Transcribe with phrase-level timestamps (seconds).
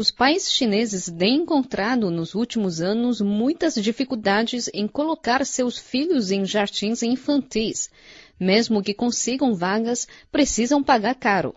[0.00, 6.42] os pais chineses têm encontrado nos últimos anos muitas dificuldades em colocar seus filhos em
[6.42, 7.90] jardins infantis.
[8.40, 11.54] Mesmo que consigam vagas, precisam pagar caro.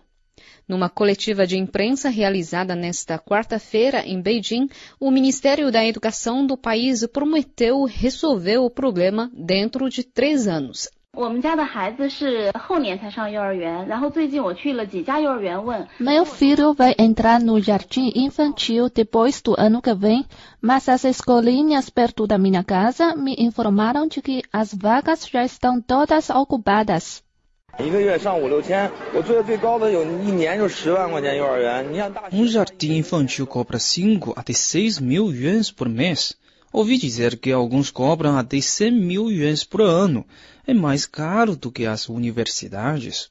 [0.68, 4.68] Numa coletiva de imprensa realizada nesta quarta-feira em Beijing,
[5.00, 10.86] o Ministério da Educação do país prometeu resolver o problema dentro de três anos.
[16.00, 20.24] Meu filho vai entrar no jardim infantil depois do ano que vem,
[20.60, 25.80] mas as escolinhas perto da minha casa me informaram de que as vagas já estão
[25.80, 27.22] todas ocupadas.
[32.32, 36.36] Um jardim infantil cobra 5 até 6 mil yuans por mês.
[36.76, 40.26] Ouvi dizer que alguns cobram até 100 mil yuans por ano.
[40.66, 43.30] É mais caro do que as universidades.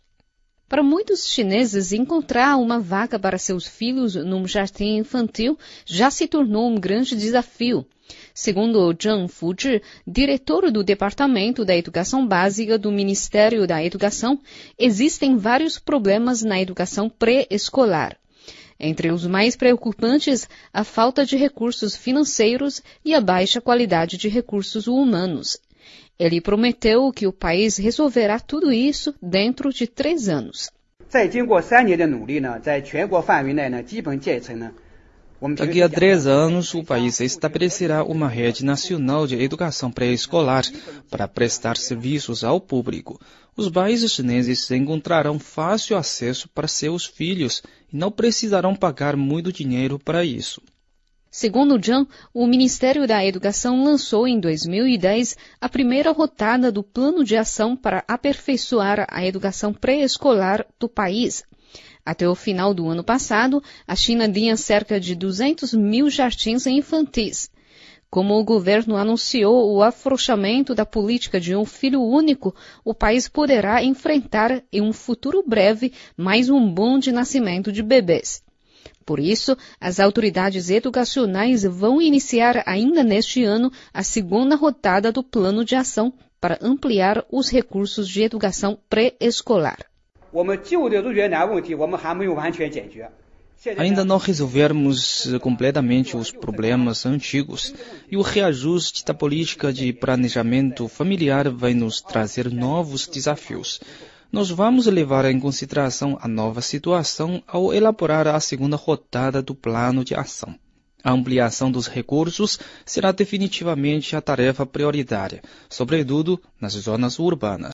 [0.70, 6.70] Para muitos chineses, encontrar uma vaga para seus filhos num jardim infantil já se tornou
[6.70, 7.86] um grande desafio.
[8.34, 14.40] Segundo Zhang Fuzhi, diretor do Departamento da Educação Básica do Ministério da Educação,
[14.80, 18.18] existem vários problemas na educação pré-escolar.
[18.83, 24.87] Entre os mais preocupantes, a falta de recursos financeiros e a baixa qualidade de recursos
[24.87, 25.59] humanos.
[26.19, 30.71] Ele prometeu que o país resolverá tudo isso dentro de três anos.
[31.09, 34.73] 在经过三年的努力呢，在全国范围内呢，基本建成呢
[35.52, 40.64] Daqui a três anos, o país estabelecerá uma rede nacional de educação pré-escolar
[41.10, 43.20] para prestar serviços ao público.
[43.56, 50.00] Os países chineses encontrarão fácil acesso para seus filhos e não precisarão pagar muito dinheiro
[50.00, 50.62] para isso.
[51.30, 57.36] Segundo Zhang, o Ministério da Educação lançou em 2010 a primeira rotada do Plano de
[57.36, 61.44] Ação para aperfeiçoar a educação pré-escolar do país.
[62.06, 67.50] Até o final do ano passado, a China tinha cerca de 200 mil jardins infantis.
[68.10, 73.84] Como o governo anunciou o afrouxamento da política de um filho único, o país poderá
[73.84, 78.44] enfrentar em um futuro breve mais um boom de nascimento de bebês.
[79.06, 85.66] Por isso, as autoridades educacionais vão iniciar ainda neste ano a segunda rodada do plano
[85.66, 89.93] de ação para ampliar os recursos de educação pré-escolar.
[93.78, 97.74] Ainda não resolvemos completamente os problemas antigos
[98.12, 103.80] e o reajuste da política de planejamento familiar vai nos trazer novos desafios.
[104.32, 110.04] Nós vamos levar em consideração a nova situação ao elaborar a segunda rodada do plano
[110.04, 110.56] de ação.
[111.04, 117.72] A ampliação dos recursos será definitivamente a tarefa prioritária, sobretudo nas zonas urbanas.